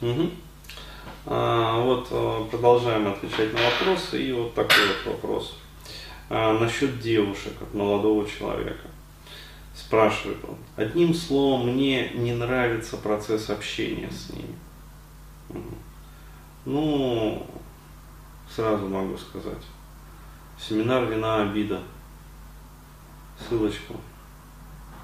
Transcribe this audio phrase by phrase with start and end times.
[0.00, 0.30] Угу.
[1.26, 4.22] А, вот а, продолжаем отвечать на вопросы.
[4.22, 5.58] И вот такой вот вопрос.
[6.28, 8.88] А, насчет девушек от молодого человека.
[9.74, 10.56] Спрашивает он.
[10.76, 14.54] Одним словом, мне не нравится процесс общения с ними.
[16.64, 17.46] Ну,
[18.48, 19.62] сразу могу сказать.
[20.58, 21.80] Семинар «Вина обида».
[23.38, 23.94] Ссылочку.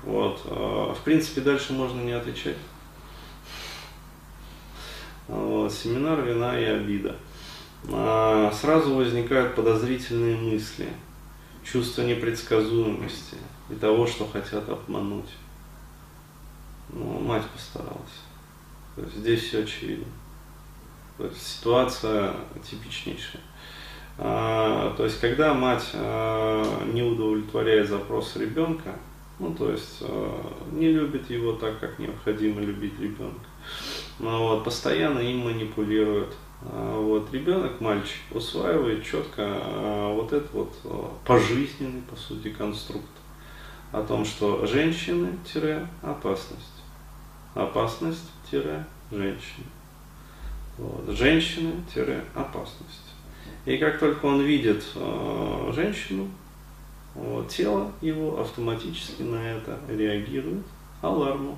[0.05, 0.41] Вот.
[0.47, 2.57] А, в принципе, дальше можно не отвечать.
[5.29, 7.17] Семинар «Вина и обида».
[7.90, 10.89] А, сразу возникают подозрительные мысли,
[11.64, 13.36] чувство непредсказуемости
[13.71, 15.30] и того, что хотят обмануть.
[16.90, 18.22] Ну, мать постаралась.
[19.16, 20.07] Здесь все очевидно.
[21.18, 22.35] То есть ситуация
[22.68, 23.43] типичнейшая.
[24.18, 28.94] А, то есть, когда мать а, не удовлетворяет запрос ребенка,
[29.39, 30.02] ну, то есть,
[30.71, 33.47] не любит его так, как необходимо любить ребенка,
[34.19, 36.34] вот, постоянно им манипулирует.
[36.64, 43.10] А, вот, ребенок, мальчик, усваивает четко а, вот этот вот а, пожизненный, по сути, конструкт
[43.91, 46.82] о том, что женщины-опасность,
[47.54, 48.86] опасность-женщины.
[50.78, 53.12] Вот, женщины-опасность.
[53.66, 56.28] И как только он видит э, женщину,
[57.14, 60.64] вот, тело его автоматически на это реагирует
[61.02, 61.56] алармом.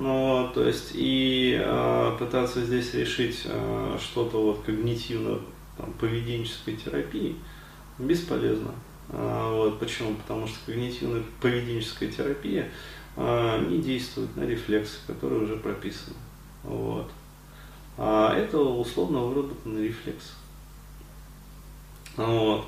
[0.00, 5.40] Ну, то есть и э, пытаться здесь решить э, что-то вот когнитивно
[5.76, 7.34] там, поведенческой терапии
[7.98, 8.70] бесполезно.
[9.10, 10.14] А, вот, почему?
[10.14, 12.68] Потому что когнитивно-поведенческая терапия
[13.16, 16.14] а, не действует на рефлексы, которые уже прописаны.
[16.62, 17.10] Вот.
[17.96, 20.36] А это условно выработанный рефлекс.
[22.16, 22.66] Вот.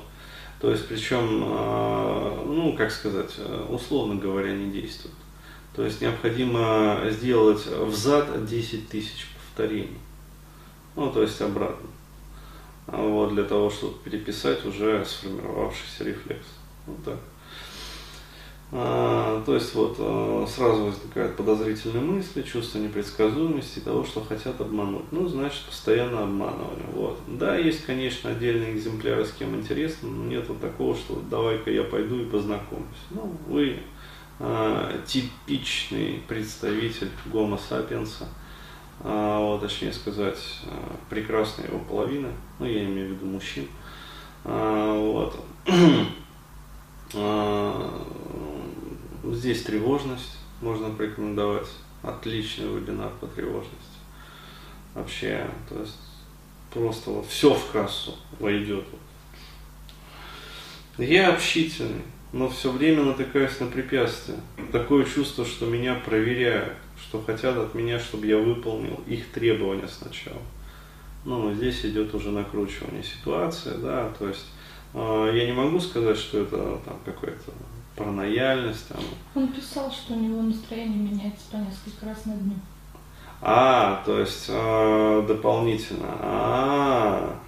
[0.59, 5.15] То есть, причем, а, ну, как сказать, условно говоря, не действует.
[5.75, 9.97] То есть необходимо сделать взад 10 тысяч повторений.
[10.95, 11.87] Ну, то есть обратно.
[12.87, 16.45] Вот, для того, чтобы переписать уже сформировавшийся рефлекс.
[16.85, 17.17] Вот так.
[18.73, 25.11] А, то есть вот а, сразу возникают подозрительные мысли, чувство непредсказуемости того, что хотят обмануть.
[25.11, 26.83] Ну, значит, постоянно обманывали.
[26.93, 27.19] Вот.
[27.27, 31.83] Да, есть, конечно, отдельные экземпляры, с кем интересно, но нет вот такого, что давай-ка я
[31.83, 32.87] пойду и познакомлюсь.
[33.09, 34.00] Ну, вы а,
[35.05, 38.27] типичный представитель гомо сапиенса,
[39.03, 42.29] а, вот, точнее сказать, а, прекрасная его половина,
[42.59, 43.67] ну, я имею в виду мужчин.
[44.43, 45.43] А, вот.
[47.13, 47.91] А,
[49.23, 51.67] Здесь тревожность можно порекомендовать.
[52.03, 53.75] Отличный вебинар по тревожности.
[54.95, 55.97] Вообще, то есть
[56.73, 58.85] просто вот все в кассу войдет.
[60.97, 62.01] Я общительный,
[62.33, 64.39] но все время натыкаюсь на препятствия.
[64.71, 70.41] Такое чувство, что меня проверяют, что хотят от меня, чтобы я выполнил их требования сначала.
[71.25, 74.47] Ну, здесь идет уже накручивание ситуации, да, то есть
[74.93, 77.51] э, я не могу сказать, что это там какой-то
[77.95, 78.87] паранояльность.
[78.87, 78.99] Там.
[79.35, 82.55] Он писал, что у него настроение меняется по несколько раз на дню.
[83.41, 86.09] А, то есть э, дополнительно.
[86.21, 87.39] А,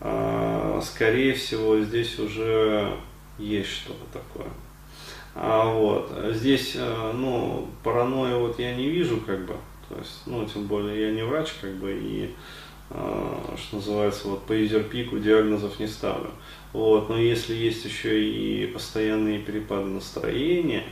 [0.00, 2.92] э, скорее всего, здесь уже
[3.42, 4.50] есть что-то такое.
[5.34, 9.56] А вот здесь, э, ну, паранойя вот я не вижу, как бы,
[9.88, 12.34] то есть, ну, тем более я не врач, как бы, и
[12.94, 16.30] а, что называется, вот по изерпику диагнозов не ставлю.
[16.74, 20.84] Вот, но если есть еще и постоянные перепады настроения,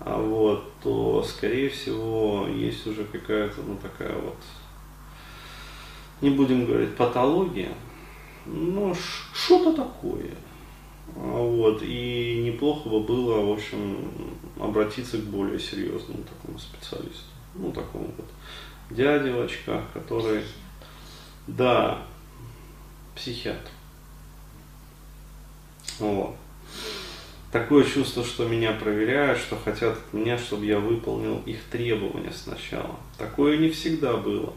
[0.00, 4.36] а вот, то, скорее всего, есть уже какая-то, ну, такая вот,
[6.22, 7.72] не будем говорить патология,
[8.46, 8.94] но
[9.34, 10.30] что-то такое.
[11.16, 14.10] А вот, и неплохо бы было, в общем,
[14.58, 17.24] обратиться к более серьезному такому специалисту.
[17.54, 18.26] Ну, такому вот
[18.90, 20.42] дяде в очках, который
[21.46, 22.02] да,
[23.14, 23.70] психиатр.
[25.98, 26.36] Вот.
[27.52, 32.96] Такое чувство, что меня проверяют, что хотят от меня, чтобы я выполнил их требования сначала.
[33.16, 34.52] Такое не всегда было.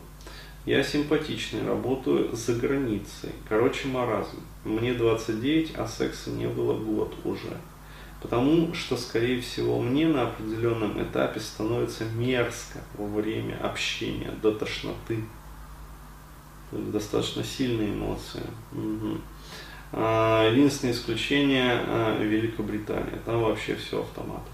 [0.67, 3.31] Я симпатичный, работаю за границей.
[3.47, 4.41] Короче, маразм.
[4.65, 7.55] Мне 29, а секса не было год уже.
[8.21, 15.23] Потому что, скорее всего, мне на определенном этапе становится мерзко во время общения до тошноты
[16.73, 18.43] достаточно сильные эмоции.
[18.73, 19.21] Угу.
[19.93, 23.21] Единственное исключение а, Великобритания.
[23.25, 24.51] Там вообще все автоматом.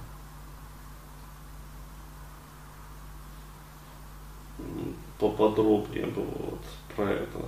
[5.24, 6.60] поподробнее бы вот
[6.96, 7.40] про это.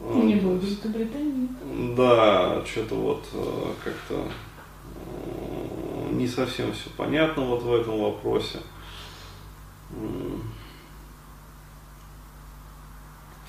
[0.00, 1.48] Ну, не было Великобритании.
[1.96, 4.24] Да, что-то вот э, как-то
[4.94, 8.60] э, не совсем все понятно вот в этом вопросе.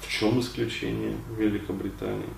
[0.02, 2.34] В чем исключение Великобритании?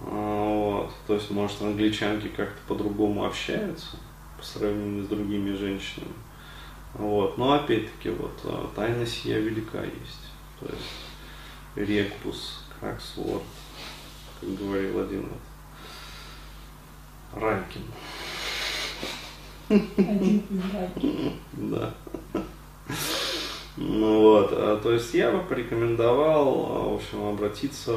[0.00, 0.92] А, вот.
[1.06, 3.96] То есть, может, англичанки как-то по-другому общаются
[4.36, 6.12] по сравнению с другими женщинами?
[6.94, 7.38] Вот.
[7.38, 10.30] Но опять-таки, вот, а, тайна сия велика есть.
[10.60, 13.42] То есть, рекпус, краксворд,
[14.40, 15.40] как говорил один вот
[17.42, 17.82] Райкин.
[21.52, 21.94] Да.
[23.76, 27.90] Ну вот, а, то есть я бы порекомендовал, а, в общем, обратиться,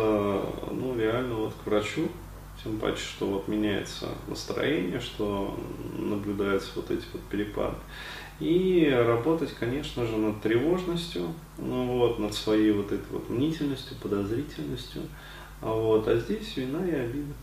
[0.72, 2.08] ну, реально вот к врачу,
[2.66, 5.58] тем паче, что вот меняется настроение, что
[5.98, 7.78] наблюдаются вот эти вот перепады.
[8.40, 11.28] И работать, конечно же, над тревожностью,
[11.58, 15.04] ну вот, над своей вот этой вот мнительностью, подозрительностью.
[15.62, 16.08] А вот.
[16.08, 17.34] А здесь вина и обида.